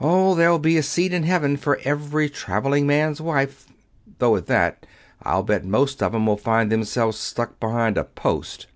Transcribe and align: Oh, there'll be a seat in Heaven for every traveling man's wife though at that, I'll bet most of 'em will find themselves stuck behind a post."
Oh, 0.00 0.36
there'll 0.36 0.60
be 0.60 0.76
a 0.78 0.84
seat 0.84 1.12
in 1.12 1.24
Heaven 1.24 1.56
for 1.56 1.80
every 1.82 2.30
traveling 2.30 2.86
man's 2.86 3.20
wife 3.20 3.66
though 4.20 4.36
at 4.36 4.46
that, 4.46 4.86
I'll 5.24 5.42
bet 5.42 5.64
most 5.64 6.00
of 6.00 6.14
'em 6.14 6.26
will 6.26 6.36
find 6.36 6.70
themselves 6.70 7.18
stuck 7.18 7.58
behind 7.58 7.98
a 7.98 8.04
post." 8.04 8.68